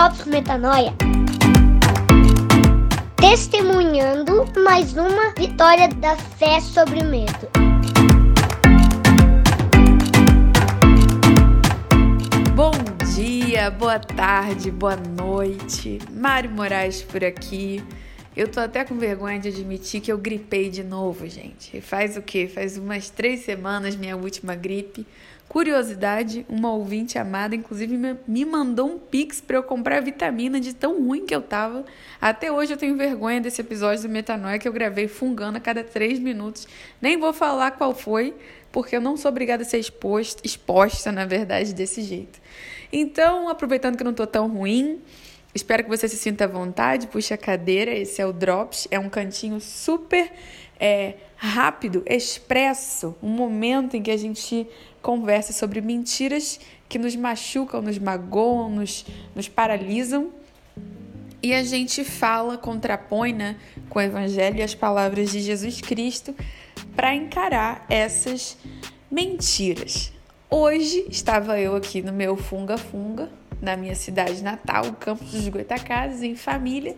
Drops 0.00 0.24
Metanoia. 0.24 0.94
Testemunhando 3.16 4.46
mais 4.64 4.96
uma 4.96 5.34
vitória 5.34 5.88
da 5.88 6.16
fé 6.16 6.58
sobre 6.58 7.00
o 7.00 7.04
medo. 7.04 7.50
Bom 12.54 12.70
dia, 13.14 13.70
boa 13.70 13.98
tarde, 13.98 14.70
boa 14.70 14.96
noite. 14.96 15.98
Mário 16.10 16.50
Moraes 16.50 17.02
por 17.02 17.22
aqui. 17.22 17.84
Eu 18.34 18.48
tô 18.48 18.60
até 18.60 18.86
com 18.86 18.96
vergonha 18.96 19.38
de 19.38 19.48
admitir 19.48 20.00
que 20.00 20.10
eu 20.10 20.16
gripei 20.16 20.70
de 20.70 20.82
novo, 20.82 21.28
gente. 21.28 21.78
Faz 21.82 22.16
o 22.16 22.22
quê? 22.22 22.48
Faz 22.48 22.78
umas 22.78 23.10
três 23.10 23.40
semanas 23.40 23.96
minha 23.96 24.16
última 24.16 24.54
gripe. 24.54 25.06
Curiosidade, 25.50 26.46
uma 26.48 26.72
ouvinte 26.72 27.18
amada, 27.18 27.56
inclusive, 27.56 27.98
me 28.24 28.44
mandou 28.44 28.88
um 28.88 29.00
pix 29.00 29.40
para 29.40 29.56
eu 29.56 29.64
comprar 29.64 30.00
vitamina 30.00 30.60
de 30.60 30.72
tão 30.72 31.04
ruim 31.04 31.26
que 31.26 31.34
eu 31.34 31.42
tava. 31.42 31.84
Até 32.20 32.52
hoje 32.52 32.72
eu 32.72 32.76
tenho 32.76 32.96
vergonha 32.96 33.40
desse 33.40 33.60
episódio 33.60 34.04
do 34.04 34.08
Metanoia 34.08 34.60
que 34.60 34.68
eu 34.68 34.72
gravei 34.72 35.08
fungando 35.08 35.58
a 35.58 35.60
cada 35.60 35.82
três 35.82 36.20
minutos. 36.20 36.68
Nem 37.02 37.18
vou 37.18 37.32
falar 37.32 37.72
qual 37.72 37.92
foi, 37.92 38.32
porque 38.70 38.94
eu 38.94 39.00
não 39.00 39.16
sou 39.16 39.28
obrigada 39.28 39.64
a 39.64 39.66
ser 39.66 39.78
exposta, 39.78 40.40
exposta, 40.44 41.10
na 41.10 41.26
verdade, 41.26 41.74
desse 41.74 42.02
jeito. 42.02 42.40
Então, 42.92 43.48
aproveitando 43.48 43.96
que 43.96 44.04
eu 44.04 44.06
não 44.06 44.14
tô 44.14 44.28
tão 44.28 44.46
ruim, 44.46 45.00
espero 45.52 45.82
que 45.82 45.90
você 45.90 46.06
se 46.06 46.16
sinta 46.16 46.44
à 46.44 46.46
vontade, 46.46 47.08
puxa 47.08 47.34
a 47.34 47.36
cadeira. 47.36 47.90
Esse 47.90 48.22
é 48.22 48.24
o 48.24 48.32
Drops, 48.32 48.86
é 48.88 49.00
um 49.00 49.08
cantinho 49.08 49.60
super 49.60 50.30
é, 50.78 51.14
rápido, 51.36 52.02
expresso, 52.06 53.14
um 53.22 53.28
momento 53.28 53.96
em 53.96 54.02
que 54.02 54.10
a 54.10 54.16
gente 54.16 54.66
conversa 55.02 55.52
sobre 55.52 55.80
mentiras 55.80 56.60
que 56.88 56.98
nos 56.98 57.14
machucam, 57.16 57.80
nos 57.80 57.98
magoam, 57.98 58.70
nos, 58.70 59.06
nos 59.34 59.48
paralisam. 59.48 60.30
E 61.42 61.54
a 61.54 61.64
gente 61.64 62.04
fala, 62.04 62.58
contrapõe 62.58 63.32
né, 63.32 63.56
com 63.88 63.98
o 63.98 64.02
Evangelho 64.02 64.58
e 64.58 64.62
as 64.62 64.74
palavras 64.74 65.30
de 65.30 65.40
Jesus 65.40 65.80
Cristo 65.80 66.34
para 66.94 67.14
encarar 67.14 67.86
essas 67.88 68.58
mentiras. 69.10 70.12
Hoje 70.50 71.06
estava 71.08 71.58
eu 71.58 71.76
aqui 71.76 72.02
no 72.02 72.12
meu 72.12 72.36
Funga 72.36 72.76
Funga, 72.76 73.30
na 73.62 73.76
minha 73.76 73.94
cidade 73.94 74.42
natal, 74.42 74.92
Campos 74.98 75.30
dos 75.30 75.48
Goitacazes, 75.48 76.22
em 76.22 76.34
família. 76.34 76.96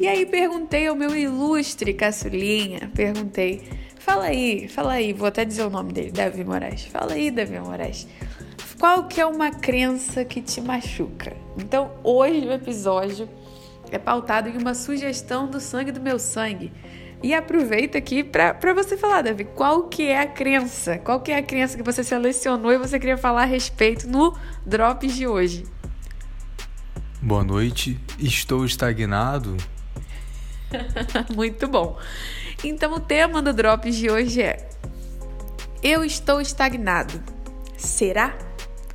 E 0.00 0.08
aí 0.08 0.26
perguntei 0.26 0.88
ao 0.88 0.96
meu 0.96 1.14
ilustre 1.14 1.94
caçulinha, 1.94 2.90
perguntei, 2.94 3.62
Fala 4.04 4.24
aí, 4.24 4.68
fala 4.68 4.94
aí, 4.94 5.12
vou 5.12 5.28
até 5.28 5.44
dizer 5.44 5.62
o 5.62 5.70
nome 5.70 5.92
dele, 5.92 6.10
Davi 6.10 6.42
Moraes. 6.42 6.84
Fala 6.86 7.12
aí, 7.12 7.30
Davi 7.30 7.58
Moraes. 7.60 8.08
Qual 8.78 9.04
que 9.04 9.20
é 9.20 9.26
uma 9.26 9.52
crença 9.52 10.24
que 10.24 10.42
te 10.42 10.60
machuca? 10.60 11.36
Então, 11.56 11.92
hoje 12.02 12.40
o 12.40 12.52
episódio 12.52 13.28
é 13.92 13.98
pautado 13.98 14.48
em 14.48 14.58
uma 14.58 14.74
sugestão 14.74 15.46
do 15.46 15.60
sangue 15.60 15.92
do 15.92 16.00
meu 16.00 16.18
sangue. 16.18 16.72
E 17.22 17.32
aproveita 17.32 17.96
aqui 17.96 18.24
para 18.24 18.74
você 18.74 18.96
falar, 18.96 19.22
Davi, 19.22 19.44
qual 19.44 19.84
que 19.84 20.08
é 20.08 20.20
a 20.20 20.26
crença? 20.26 20.98
Qual 20.98 21.20
que 21.20 21.30
é 21.30 21.36
a 21.36 21.42
crença 21.42 21.76
que 21.76 21.82
você 21.84 22.02
selecionou 22.02 22.72
e 22.72 22.78
você 22.78 22.98
queria 22.98 23.16
falar 23.16 23.42
a 23.42 23.46
respeito 23.46 24.08
no 24.08 24.36
Drops 24.66 25.14
de 25.14 25.28
hoje? 25.28 25.64
Boa 27.20 27.44
noite. 27.44 28.00
Estou 28.18 28.64
estagnado? 28.64 29.56
Muito 31.36 31.68
bom. 31.68 31.96
Então 32.64 32.94
o 32.94 33.00
tema 33.00 33.42
do 33.42 33.52
Drops 33.52 33.96
de 33.96 34.08
hoje 34.08 34.40
é 34.40 34.68
Eu 35.82 36.04
estou 36.04 36.40
estagnado. 36.40 37.20
Será? 37.76 38.38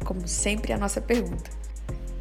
Como 0.05 0.25
sempre, 0.25 0.71
a 0.71 0.77
nossa 0.77 1.01
pergunta. 1.01 1.51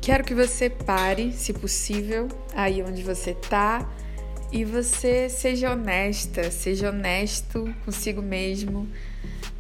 Quero 0.01 0.25
que 0.25 0.35
você 0.35 0.69
pare, 0.69 1.33
se 1.33 1.53
possível, 1.53 2.27
aí 2.53 2.83
onde 2.83 3.01
você 3.01 3.31
está 3.31 3.89
e 4.51 4.65
você 4.65 5.29
seja 5.29 5.73
honesta, 5.73 6.51
seja 6.51 6.89
honesto 6.89 7.73
consigo 7.85 8.21
mesmo. 8.21 8.89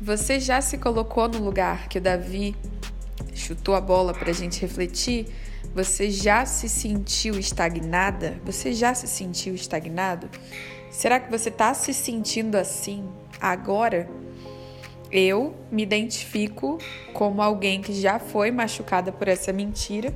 Você 0.00 0.40
já 0.40 0.60
se 0.60 0.78
colocou 0.78 1.28
no 1.28 1.38
lugar 1.38 1.88
que 1.88 1.98
o 1.98 2.00
Davi 2.00 2.56
chutou 3.32 3.76
a 3.76 3.80
bola 3.80 4.12
para 4.12 4.30
a 4.30 4.34
gente 4.34 4.60
refletir? 4.60 5.28
Você 5.72 6.10
já 6.10 6.44
se 6.46 6.68
sentiu 6.68 7.38
estagnada? 7.38 8.40
Você 8.44 8.72
já 8.72 8.92
se 8.92 9.06
sentiu 9.06 9.54
estagnado? 9.54 10.28
Será 10.90 11.20
que 11.20 11.30
você 11.30 11.48
está 11.48 11.74
se 11.74 11.92
sentindo 11.92 12.56
assim 12.56 13.08
agora? 13.40 14.08
Eu 15.10 15.54
me 15.70 15.82
identifico 15.82 16.78
como 17.12 17.40
alguém 17.40 17.80
que 17.80 17.92
já 17.92 18.18
foi 18.18 18.50
machucada 18.50 19.12
por 19.12 19.28
essa 19.28 19.52
mentira 19.52 20.14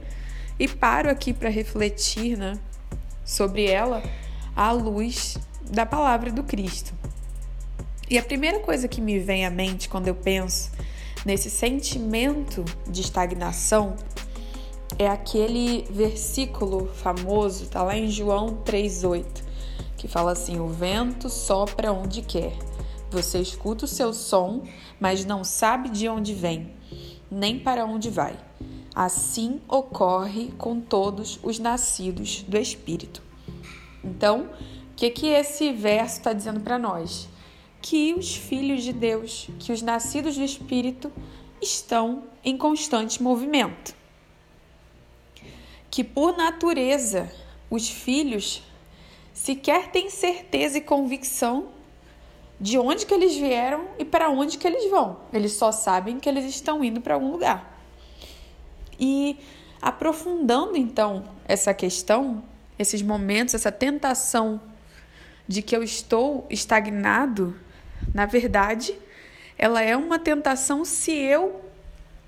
e 0.59 0.67
paro 0.67 1.09
aqui 1.09 1.33
para 1.33 1.49
refletir 1.49 2.37
né, 2.37 2.59
sobre 3.25 3.67
ela 3.67 4.03
à 4.55 4.73
luz 4.73 5.39
da 5.71 5.87
palavra 5.87 6.33
do 6.33 6.43
Cristo. 6.43 6.93
E 8.09 8.19
a 8.19 8.23
primeira 8.23 8.59
coisa 8.61 8.89
que 8.89 9.01
me 9.01 9.19
vem 9.21 9.47
à 9.47 9.51
mente 9.51 9.89
quando 9.89 10.09
eu 10.09 10.15
penso 10.15 10.73
nesse 11.25 11.49
sentimento 11.49 12.65
de 12.89 13.03
estagnação 13.03 13.95
é 14.99 15.07
aquele 15.07 15.87
versículo 15.91 16.89
famoso, 16.95 17.69
tá 17.69 17.83
lá 17.83 17.97
em 17.97 18.11
João 18.11 18.63
3:8 18.65 19.50
que 20.00 20.09
fala 20.09 20.33
assim: 20.33 20.59
o 20.59 20.66
vento 20.66 21.28
sopra 21.28 21.93
onde 21.93 22.22
quer. 22.22 22.56
Você 23.11 23.38
escuta 23.38 23.84
o 23.84 23.88
seu 23.88 24.15
som, 24.15 24.62
mas 24.99 25.27
não 25.27 25.44
sabe 25.44 25.91
de 25.91 26.09
onde 26.09 26.33
vem, 26.33 26.72
nem 27.31 27.59
para 27.59 27.84
onde 27.84 28.09
vai. 28.09 28.39
Assim 28.94 29.60
ocorre 29.69 30.53
com 30.56 30.81
todos 30.81 31.39
os 31.43 31.59
nascidos 31.59 32.43
do 32.49 32.56
Espírito. 32.56 33.22
Então, 34.03 34.44
o 34.44 34.94
que, 34.97 35.10
que 35.10 35.27
esse 35.27 35.71
verso 35.71 36.16
está 36.16 36.33
dizendo 36.33 36.60
para 36.60 36.78
nós? 36.78 37.28
Que 37.83 38.15
os 38.15 38.34
filhos 38.34 38.83
de 38.83 38.94
Deus, 38.94 39.49
que 39.59 39.71
os 39.71 39.83
nascidos 39.83 40.34
do 40.34 40.43
Espírito, 40.43 41.12
estão 41.60 42.25
em 42.43 42.56
constante 42.56 43.22
movimento. 43.22 43.94
Que 45.91 46.03
por 46.03 46.37
natureza, 46.37 47.31
os 47.69 47.89
filhos 47.89 48.62
sequer 49.33 49.89
têm 49.89 50.11
certeza 50.11 50.79
e 50.79 50.81
convicção 50.81 51.69
de 52.61 52.79
onde 52.79 53.07
que 53.07 53.15
eles 53.15 53.35
vieram 53.35 53.89
e 53.99 54.05
para 54.05 54.29
onde 54.29 54.59
que 54.59 54.67
eles 54.67 54.91
vão. 54.91 55.21
Eles 55.33 55.53
só 55.53 55.73
sabem 55.73 56.21
que 56.21 56.29
eles 56.29 56.45
estão 56.45 56.85
indo 56.85 57.01
para 57.01 57.15
algum 57.15 57.31
lugar. 57.31 57.81
E 58.99 59.39
aprofundando 59.81 60.77
então 60.77 61.25
essa 61.47 61.73
questão, 61.73 62.45
esses 62.79 63.01
momentos, 63.01 63.55
essa 63.55 63.73
tentação 63.73 64.61
de 65.49 65.63
que 65.63 65.75
eu 65.75 65.83
estou 65.83 66.47
estagnado, 66.51 67.59
na 68.15 68.27
verdade, 68.27 68.95
ela 69.57 69.83
é 69.83 69.97
uma 69.97 70.19
tentação 70.19 70.85
se 70.85 71.13
eu 71.13 71.63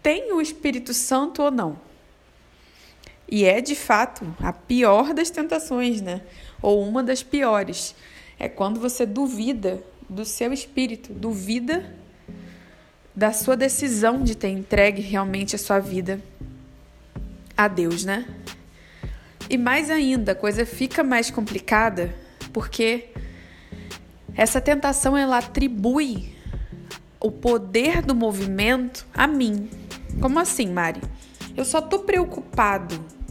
tenho 0.03 0.37
o 0.37 0.43
Espírito 0.43 0.95
Santo 0.95 1.43
ou 1.43 1.51
não. 1.51 1.79
E 3.35 3.47
é 3.47 3.63
de 3.63 3.75
fato 3.75 4.37
a 4.41 4.53
pior 4.53 5.15
das 5.15 5.31
tentações, 5.31 6.03
né? 6.03 6.21
ou 6.63 6.87
uma 6.87 7.03
das 7.03 7.23
piores, 7.23 7.95
é 8.39 8.47
quando 8.47 8.79
você 8.79 9.05
duvida 9.05 9.83
do 10.07 10.23
seu 10.25 10.53
espírito, 10.53 11.15
duvida 11.15 11.97
da 13.15 13.33
sua 13.33 13.57
decisão 13.57 14.23
de 14.23 14.37
ter 14.37 14.49
entregue 14.49 15.03
realmente 15.03 15.57
a 15.57 15.59
sua 15.59 15.81
vida 15.81 16.21
a 17.57 17.69
Deus, 17.69 18.05
né? 18.05 18.27
E 19.51 19.59
mais 19.59 19.91
ainda, 19.91 20.33
a 20.33 20.35
coisa 20.35 20.65
fica 20.65 21.03
mais 21.03 21.31
complicada 21.31 22.15
porque 22.53 23.09
essa 24.35 24.61
tentação 24.61 25.17
ela 25.17 25.39
atribui 25.39 26.35
o 27.19 27.31
poder 27.31 28.03
do 28.03 28.15
movimento 28.15 29.07
a 29.13 29.27
mim. 29.27 29.69
Como 30.21 30.39
assim, 30.39 30.69
Mari? 30.69 31.01
Eu 31.57 31.65
só 31.65 31.81
tô 31.81 32.01
preocupado. 32.01 33.22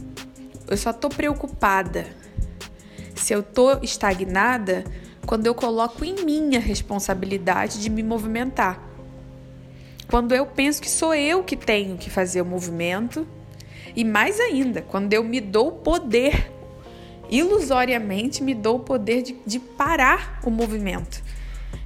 Eu 0.72 0.76
só 0.78 0.90
tô 0.90 1.10
preocupada 1.10 2.06
se 3.14 3.34
eu 3.34 3.42
tô 3.42 3.78
estagnada 3.82 4.84
quando 5.26 5.46
eu 5.46 5.54
coloco 5.54 6.02
em 6.02 6.24
mim 6.24 6.56
a 6.56 6.60
responsabilidade 6.60 7.78
de 7.78 7.90
me 7.90 8.02
movimentar. 8.02 8.82
Quando 10.08 10.34
eu 10.34 10.46
penso 10.46 10.80
que 10.80 10.88
sou 10.88 11.14
eu 11.14 11.44
que 11.44 11.56
tenho 11.56 11.98
que 11.98 12.08
fazer 12.08 12.40
o 12.40 12.46
movimento, 12.46 13.28
e 13.94 14.02
mais 14.02 14.40
ainda, 14.40 14.80
quando 14.80 15.12
eu 15.12 15.22
me 15.22 15.42
dou 15.42 15.68
o 15.68 15.72
poder, 15.72 16.50
ilusoriamente 17.28 18.42
me 18.42 18.54
dou 18.54 18.76
o 18.76 18.80
poder 18.80 19.20
de, 19.20 19.36
de 19.44 19.58
parar 19.58 20.40
o 20.42 20.48
movimento. 20.50 21.22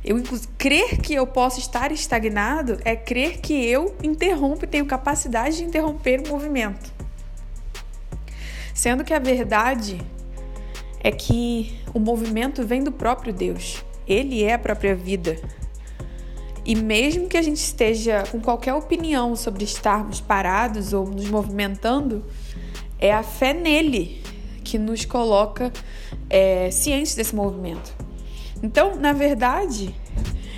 Eu 0.04 0.22
crer 0.56 0.98
que 0.98 1.12
eu 1.12 1.26
posso 1.26 1.58
estar 1.58 1.90
estagnado 1.90 2.78
é 2.84 2.94
crer 2.94 3.40
que 3.40 3.52
eu 3.52 3.96
interrompo 4.00 4.64
e 4.64 4.68
tenho 4.68 4.86
capacidade 4.86 5.56
de 5.56 5.64
interromper 5.64 6.20
o 6.20 6.28
movimento. 6.28 6.94
Sendo 8.76 9.02
que 9.02 9.14
a 9.14 9.19
verdade 9.19 9.99
é 11.02 11.11
que 11.11 11.81
o 11.94 11.99
movimento 11.99 12.62
vem 12.62 12.84
do 12.84 12.93
próprio 12.93 13.32
Deus. 13.32 13.82
Ele 14.06 14.44
é 14.44 14.52
a 14.52 14.58
própria 14.58 14.94
vida. 14.94 15.40
E 16.62 16.76
mesmo 16.76 17.26
que 17.26 17.38
a 17.38 17.43
gente 17.43 17.56
esteja 17.56 18.25
com 18.31 18.38
qualquer 18.38 18.75
opinião 18.75 19.34
sobre 19.34 19.64
estarmos 19.64 20.20
parados 20.20 20.93
ou 20.93 21.06
nos 21.06 21.26
movimentando, 21.31 22.23
É 22.99 23.12
a 23.12 23.23
fé 23.23 23.55
nele 23.55 24.23
que 24.62 24.79
nos 24.79 25.05
coloca 25.05 25.72
é, 26.29 26.70
cientes 26.70 27.14
desse 27.14 27.34
movimento. 27.34 27.94
Então, 28.62 28.96
na 28.96 29.12
verdade, 29.12 29.94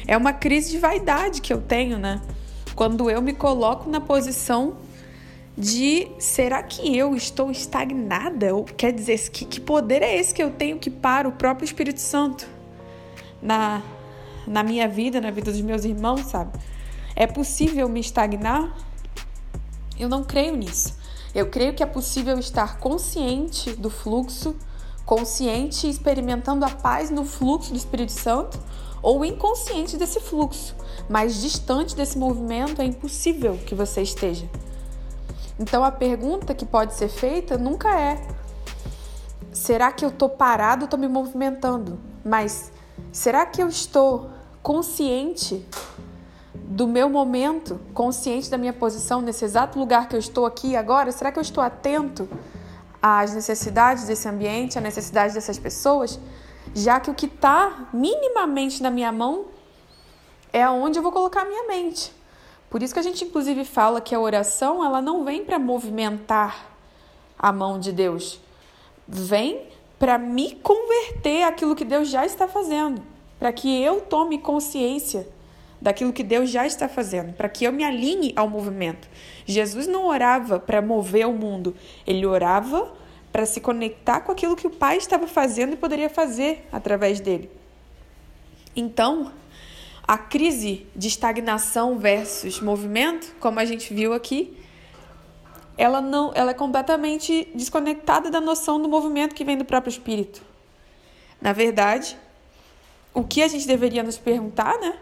é 0.07 0.17
uma 0.17 0.33
crise 0.33 0.71
de 0.71 0.79
vaidade 0.79 1.41
que 1.41 1.53
eu 1.53 1.61
tenho, 1.61 1.99
né? 1.99 2.21
Quando 2.75 3.11
eu 3.11 3.21
me 3.21 3.33
coloco 3.33 3.91
na 3.91 4.01
posição 4.01 4.77
de 5.59 6.09
será 6.21 6.63
que 6.63 6.97
eu 6.97 7.17
estou 7.17 7.51
estagnada? 7.51 8.55
Ou 8.55 8.63
quer 8.65 8.93
dizer, 8.93 9.19
que, 9.31 9.45
que 9.45 9.61
poder 9.61 10.03
é 10.03 10.17
esse 10.17 10.33
que 10.33 10.41
eu 10.41 10.53
tenho 10.53 10.79
que 10.79 10.89
para 10.89 11.29
o 11.29 11.33
próprio 11.33 11.65
Espírito 11.65 12.01
Santo 12.01 12.47
na, 13.43 13.83
na 14.47 14.63
minha 14.63 14.89
vida, 14.89 15.21
na 15.21 15.33
vida 15.33 15.51
dos 15.51 15.61
meus 15.61 15.85
irmãos, 15.85 16.27
sabe? 16.27 16.57
É 17.17 17.27
possível 17.27 17.89
me 17.89 17.99
estagnar? 17.99 18.73
Eu 19.99 20.09
não 20.09 20.23
creio 20.23 20.55
nisso. 20.55 20.97
Eu 21.35 21.51
creio 21.51 21.75
que 21.75 21.83
é 21.83 21.87
possível 21.87 22.39
estar 22.39 22.79
consciente 22.79 23.73
do 23.73 23.91
fluxo, 23.91 24.55
consciente 25.05 25.89
experimentando 25.89 26.65
a 26.65 26.71
paz 26.71 27.11
no 27.11 27.25
fluxo 27.25 27.73
do 27.73 27.77
Espírito 27.77 28.13
Santo, 28.13 28.57
ou 29.03 29.25
inconsciente 29.25 29.97
desse 29.97 30.21
fluxo, 30.21 30.77
mas 31.09 31.41
distante 31.41 31.97
desse 31.97 32.17
movimento 32.17 32.81
é 32.81 32.85
impossível 32.85 33.59
que 33.67 33.75
você 33.75 34.03
esteja. 34.03 34.49
Então 35.59 35.85
a 35.85 35.91
pergunta 35.91 36.55
que 36.55 36.65
pode 36.65 36.95
ser 36.95 37.09
feita 37.09 37.59
nunca 37.59 37.99
é: 37.99 38.21
será 39.53 39.91
que 39.91 40.05
eu 40.05 40.11
estou 40.11 40.29
parado, 40.29 40.85
estou 40.85 40.99
me 40.99 41.09
movimentando? 41.09 41.99
Mas 42.25 42.71
será 43.11 43.45
que 43.45 43.63
eu 43.63 43.69
estou 43.69 44.31
consciente 44.63 45.67
do 46.55 46.87
meu 46.87 47.09
momento, 47.09 47.81
consciente 47.93 48.51
da 48.51 48.59
minha 48.59 48.73
posição 48.73 49.21
nesse 49.21 49.45
exato 49.45 49.79
lugar 49.79 50.09
que 50.09 50.15
eu 50.15 50.21
estou 50.21 50.47
aqui 50.47 50.77
agora? 50.77 51.11
Será 51.11 51.33
que 51.33 51.39
eu 51.39 51.43
estou 51.43 51.63
atento 51.63 52.29
às 53.03 53.35
necessidades 53.35 54.05
desse 54.05 54.29
ambiente, 54.29 54.79
às 54.79 54.85
necessidades 54.85 55.35
dessas 55.35 55.59
pessoas? 55.59 56.21
Já 56.75 57.01
que 57.01 57.11
o 57.11 57.15
que 57.15 57.27
está 57.27 57.89
minimamente 57.93 58.83
na 58.83 58.91
minha 58.91 59.11
mão 59.11 59.47
é 60.53 60.63
aonde 60.63 60.99
eu 60.99 61.03
vou 61.03 61.11
colocar 61.11 61.43
a 61.43 61.45
minha 61.45 61.67
mente. 61.67 62.18
Por 62.71 62.83
isso 62.83 62.93
que 62.93 63.01
a 63.01 63.03
gente 63.03 63.25
inclusive 63.25 63.65
fala 63.65 64.01
que 64.01 64.15
a 64.15 64.21
oração 64.21 64.85
ela 64.85 65.01
não 65.01 65.25
vem 65.25 65.45
para 65.45 65.59
movimentar 65.59 66.67
a 67.39 67.53
mão 67.53 67.79
de 67.79 67.93
Deus, 67.93 68.41
vem 69.07 69.63
para 69.99 70.19
me 70.19 70.55
converter 70.57 71.45
aquilo 71.45 71.75
que 71.75 71.85
Deus 71.85 72.09
já 72.09 72.27
está 72.27 72.47
fazendo, 72.47 73.03
para 73.39 73.53
que 73.53 73.83
eu 73.83 74.01
tome 74.01 74.39
consciência 74.39 75.27
daquilo 75.81 76.13
que 76.13 76.23
Deus 76.23 76.51
já 76.51 76.67
está 76.67 76.89
fazendo, 76.89 77.33
para 77.33 77.49
que 77.49 77.65
eu 77.65 77.73
me 77.73 77.85
alinhe 77.85 78.33
ao 78.37 78.49
movimento. 78.49 79.09
Jesus 79.47 79.87
não 79.87 80.07
orava 80.07 80.59
para 80.59 80.83
mover 80.83 81.27
o 81.27 81.33
mundo, 81.33 81.75
ele 82.07 82.27
orava 82.27 82.93
para 83.33 83.47
se 83.47 83.61
conectar 83.61 84.21
com 84.21 84.33
aquilo 84.33 84.57
que 84.57 84.67
o 84.67 84.71
Pai 84.71 84.97
estava 84.97 85.27
fazendo 85.27 85.75
e 85.75 85.77
poderia 85.77 86.11
fazer 86.11 86.67
através 86.73 87.21
dele. 87.21 87.51
Então, 88.75 89.33
a 90.09 90.17
crise 90.17 90.87
de 90.97 91.07
estagnação 91.07 91.99
versus 91.99 92.63
movimento, 92.63 93.35
como 93.39 93.61
a 93.61 93.65
gente 93.67 93.93
viu 93.93 94.15
aqui, 94.15 94.57
ela 95.77 96.01
não, 96.01 96.33
ela 96.35 96.53
é 96.53 96.55
completamente 96.55 97.47
desconectada 97.55 98.31
da 98.31 98.41
noção 98.41 98.81
do 98.81 98.89
movimento 98.89 99.35
que 99.35 99.45
vem 99.45 99.59
do 99.59 99.67
próprio 99.67 99.91
espírito. 99.91 100.41
Na 101.43 101.53
verdade, 101.53 102.17
o 103.13 103.23
que 103.23 103.43
a 103.43 103.49
gente 103.49 103.67
deveria 103.67 104.03
nos 104.03 104.17
perguntar, 104.17 104.79
né? 104.79 104.95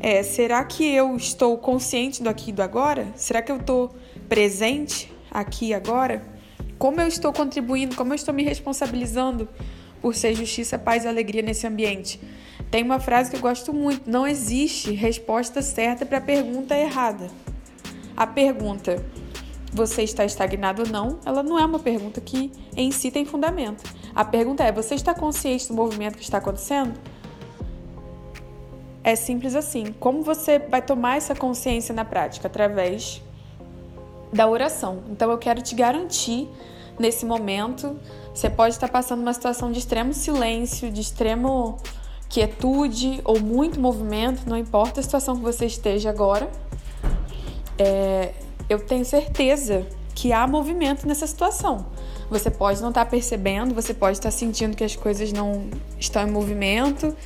É, 0.00 0.22
será 0.24 0.64
que 0.64 0.84
eu 0.84 1.16
estou 1.16 1.56
consciente 1.56 2.20
do 2.20 2.28
aqui 2.28 2.50
e 2.50 2.52
do 2.52 2.60
agora? 2.60 3.06
Será 3.14 3.40
que 3.40 3.52
eu 3.52 3.56
estou 3.56 3.94
presente 4.28 5.10
aqui 5.30 5.68
e 5.68 5.74
agora? 5.74 6.22
Como 6.76 7.00
eu 7.00 7.06
estou 7.06 7.32
contribuindo? 7.32 7.94
Como 7.94 8.12
eu 8.12 8.16
estou 8.16 8.34
me 8.34 8.42
responsabilizando 8.42 9.48
por 10.02 10.14
ser 10.14 10.34
justiça, 10.34 10.76
paz 10.76 11.04
e 11.04 11.08
alegria 11.08 11.40
nesse 11.40 11.66
ambiente? 11.68 12.20
Tem 12.70 12.84
uma 12.84 13.00
frase 13.00 13.30
que 13.30 13.36
eu 13.36 13.40
gosto 13.40 13.72
muito: 13.72 14.08
não 14.08 14.26
existe 14.26 14.92
resposta 14.92 15.60
certa 15.60 16.06
para 16.06 16.18
a 16.18 16.20
pergunta 16.20 16.76
errada. 16.76 17.28
A 18.16 18.26
pergunta 18.26 19.04
você 19.72 20.02
está 20.02 20.24
estagnado 20.24 20.82
ou 20.82 20.88
não, 20.88 21.20
ela 21.24 21.42
não 21.42 21.58
é 21.58 21.64
uma 21.64 21.78
pergunta 21.78 22.20
que 22.20 22.50
em 22.76 22.90
si 22.90 23.10
tem 23.10 23.24
fundamento. 23.24 23.82
A 24.14 24.24
pergunta 24.24 24.62
é: 24.62 24.70
você 24.70 24.94
está 24.94 25.14
consciente 25.14 25.68
do 25.68 25.74
movimento 25.74 26.16
que 26.16 26.22
está 26.22 26.38
acontecendo? 26.38 26.98
É 29.02 29.16
simples 29.16 29.54
assim. 29.54 29.94
Como 29.98 30.22
você 30.22 30.58
vai 30.58 30.82
tomar 30.82 31.16
essa 31.16 31.34
consciência 31.34 31.94
na 31.94 32.04
prática? 32.04 32.46
Através 32.46 33.22
da 34.32 34.46
oração. 34.46 35.02
Então 35.10 35.30
eu 35.30 35.38
quero 35.38 35.60
te 35.62 35.74
garantir 35.74 36.48
nesse 36.98 37.24
momento, 37.24 37.98
você 38.34 38.50
pode 38.50 38.74
estar 38.74 38.88
passando 38.88 39.22
uma 39.22 39.32
situação 39.32 39.72
de 39.72 39.78
extremo 39.78 40.12
silêncio, 40.12 40.90
de 40.90 41.00
extremo 41.00 41.78
quietude 42.30 43.20
ou 43.24 43.40
muito 43.40 43.80
movimento, 43.80 44.48
não 44.48 44.56
importa 44.56 45.00
a 45.00 45.02
situação 45.02 45.36
que 45.36 45.42
você 45.42 45.66
esteja 45.66 46.08
agora. 46.08 46.48
É, 47.76 48.32
eu 48.68 48.78
tenho 48.78 49.04
certeza 49.04 49.84
que 50.14 50.32
há 50.32 50.46
movimento 50.46 51.06
nessa 51.08 51.26
situação. 51.26 51.86
Você 52.30 52.48
pode 52.48 52.80
não 52.80 52.90
estar 52.90 53.04
percebendo, 53.06 53.74
você 53.74 53.92
pode 53.92 54.16
estar 54.16 54.30
sentindo 54.30 54.76
que 54.76 54.84
as 54.84 54.94
coisas 54.94 55.32
não 55.32 55.68
estão 55.98 56.28
em 56.28 56.30
movimento, 56.30 57.16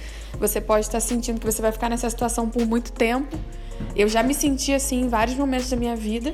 você 0.40 0.58
pode 0.58 0.86
estar 0.86 1.00
sentindo 1.00 1.38
que 1.38 1.44
você 1.46 1.60
vai 1.60 1.70
ficar 1.70 1.90
nessa 1.90 2.08
situação 2.08 2.48
por 2.48 2.64
muito 2.66 2.90
tempo. 2.90 3.36
Eu 3.94 4.08
já 4.08 4.22
me 4.22 4.32
senti 4.32 4.72
assim 4.72 5.02
em 5.02 5.08
vários 5.08 5.36
momentos 5.36 5.68
da 5.68 5.76
minha 5.76 5.94
vida. 5.94 6.32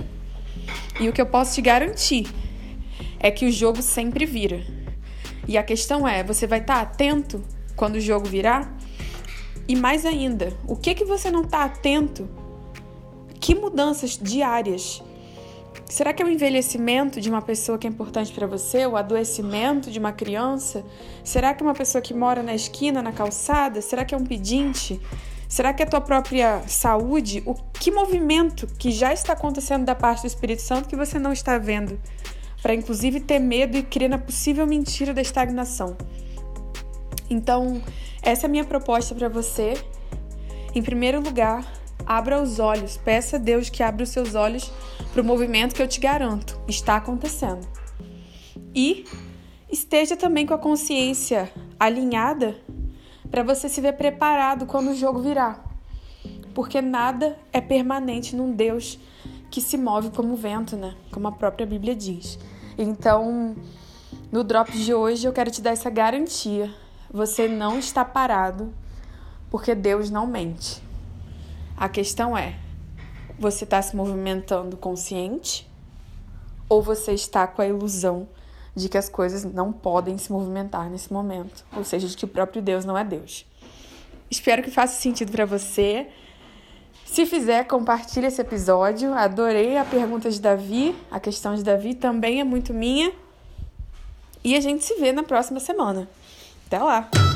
E 1.00 1.08
o 1.08 1.12
que 1.12 1.20
eu 1.20 1.26
posso 1.26 1.54
te 1.54 1.60
garantir 1.60 2.32
é 3.18 3.32
que 3.32 3.46
o 3.46 3.50
jogo 3.50 3.82
sempre 3.82 4.24
vira. 4.24 4.62
E 5.48 5.58
a 5.58 5.62
questão 5.64 6.06
é, 6.06 6.22
você 6.22 6.46
vai 6.46 6.60
estar 6.60 6.80
atento 6.80 7.42
quando 7.80 7.94
o 7.94 8.00
jogo 8.00 8.28
virar? 8.28 8.70
E 9.66 9.74
mais 9.74 10.04
ainda, 10.04 10.52
o 10.68 10.76
que 10.76 10.94
que 10.94 11.06
você 11.06 11.30
não 11.30 11.40
está 11.40 11.64
atento? 11.64 12.28
Que 13.40 13.54
mudanças 13.54 14.18
diárias 14.20 15.02
Será 15.88 16.12
que 16.12 16.22
é 16.22 16.26
o 16.26 16.28
envelhecimento 16.28 17.20
de 17.20 17.28
uma 17.28 17.42
pessoa 17.42 17.76
que 17.76 17.84
é 17.84 17.90
importante 17.90 18.32
para 18.32 18.46
você? 18.46 18.86
O 18.86 18.96
adoecimento 18.96 19.90
de 19.90 19.98
uma 19.98 20.12
criança? 20.12 20.84
Será 21.24 21.52
que 21.52 21.64
é 21.64 21.66
uma 21.66 21.74
pessoa 21.74 22.00
que 22.00 22.14
mora 22.14 22.44
na 22.44 22.54
esquina, 22.54 23.02
na 23.02 23.10
calçada? 23.10 23.82
Será 23.82 24.04
que 24.04 24.14
é 24.14 24.18
um 24.18 24.24
pedinte? 24.24 25.00
Será 25.48 25.72
que 25.72 25.82
é 25.82 25.86
a 25.86 25.88
tua 25.88 26.00
própria 26.00 26.62
saúde? 26.68 27.42
O 27.44 27.54
que 27.54 27.90
movimento 27.90 28.68
que 28.78 28.92
já 28.92 29.12
está 29.12 29.32
acontecendo 29.32 29.84
da 29.84 29.96
parte 29.96 30.20
do 30.20 30.28
Espírito 30.28 30.62
Santo 30.62 30.88
que 30.88 30.94
você 30.94 31.18
não 31.18 31.32
está 31.32 31.58
vendo? 31.58 31.98
Para 32.62 32.72
inclusive 32.72 33.18
ter 33.18 33.40
medo 33.40 33.76
e 33.76 33.82
crer 33.82 34.08
na 34.08 34.18
possível 34.18 34.68
mentira 34.68 35.12
da 35.12 35.22
estagnação. 35.22 35.96
Então, 37.30 37.80
essa 38.20 38.44
é 38.44 38.48
a 38.48 38.50
minha 38.50 38.64
proposta 38.64 39.14
para 39.14 39.28
você. 39.28 39.74
Em 40.74 40.82
primeiro 40.82 41.20
lugar, 41.20 41.64
abra 42.04 42.42
os 42.42 42.58
olhos, 42.58 42.96
peça 42.96 43.36
a 43.36 43.38
Deus 43.38 43.70
que 43.70 43.82
abra 43.82 44.02
os 44.02 44.10
seus 44.10 44.34
olhos 44.34 44.70
para 45.12 45.22
o 45.22 45.24
movimento 45.24 45.74
que 45.74 45.82
eu 45.82 45.88
te 45.88 46.00
garanto 46.00 46.60
está 46.68 46.96
acontecendo. 46.96 47.66
E 48.74 49.04
esteja 49.70 50.16
também 50.16 50.46
com 50.46 50.54
a 50.54 50.58
consciência 50.58 51.50
alinhada 51.78 52.56
para 53.30 53.42
você 53.42 53.68
se 53.68 53.80
ver 53.80 53.92
preparado 53.92 54.66
quando 54.66 54.90
o 54.90 54.94
jogo 54.94 55.20
virar. 55.20 55.64
Porque 56.54 56.80
nada 56.82 57.38
é 57.52 57.60
permanente 57.60 58.34
num 58.34 58.52
Deus 58.52 58.98
que 59.50 59.60
se 59.60 59.76
move 59.76 60.10
como 60.10 60.36
vento, 60.36 60.76
né? 60.76 60.94
Como 61.10 61.26
a 61.28 61.32
própria 61.32 61.66
Bíblia 61.66 61.94
diz. 61.94 62.38
Então, 62.76 63.56
no 64.30 64.44
drop 64.44 64.70
de 64.72 64.92
hoje 64.92 65.26
eu 65.26 65.32
quero 65.32 65.50
te 65.50 65.60
dar 65.60 65.70
essa 65.70 65.90
garantia. 65.90 66.72
Você 67.12 67.48
não 67.48 67.78
está 67.78 68.04
parado 68.04 68.72
porque 69.50 69.74
Deus 69.74 70.10
não 70.10 70.26
mente. 70.26 70.80
A 71.76 71.88
questão 71.88 72.36
é: 72.38 72.56
você 73.38 73.64
está 73.64 73.82
se 73.82 73.96
movimentando 73.96 74.76
consciente 74.76 75.68
ou 76.68 76.80
você 76.80 77.12
está 77.12 77.48
com 77.48 77.60
a 77.60 77.66
ilusão 77.66 78.28
de 78.76 78.88
que 78.88 78.96
as 78.96 79.08
coisas 79.08 79.42
não 79.42 79.72
podem 79.72 80.16
se 80.18 80.30
movimentar 80.30 80.88
nesse 80.88 81.12
momento, 81.12 81.64
ou 81.74 81.82
seja, 81.82 82.06
de 82.06 82.16
que 82.16 82.24
o 82.24 82.28
próprio 82.28 82.62
Deus 82.62 82.84
não 82.84 82.96
é 82.96 83.02
Deus. 83.02 83.44
Espero 84.30 84.62
que 84.62 84.70
faça 84.70 85.00
sentido 85.00 85.32
para 85.32 85.44
você. 85.44 86.06
Se 87.04 87.26
fizer, 87.26 87.64
compartilhe 87.64 88.26
esse 88.26 88.40
episódio. 88.40 89.12
Adorei 89.12 89.76
a 89.76 89.84
pergunta 89.84 90.30
de 90.30 90.40
Davi, 90.40 90.94
a 91.10 91.18
questão 91.18 91.56
de 91.56 91.64
Davi 91.64 91.94
também 91.94 92.40
é 92.40 92.44
muito 92.44 92.72
minha. 92.72 93.12
E 94.44 94.54
a 94.54 94.60
gente 94.60 94.84
se 94.84 94.94
vê 94.94 95.10
na 95.10 95.24
próxima 95.24 95.58
semana. 95.58 96.08
Até 96.70 96.78
lá! 96.84 97.29